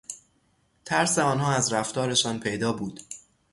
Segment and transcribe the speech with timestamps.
[0.85, 2.99] ترس آنها از رفتارشان پیدا بود.